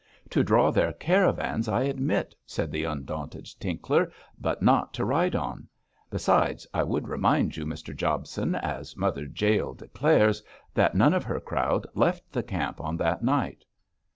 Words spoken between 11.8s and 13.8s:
left the camp on that night.'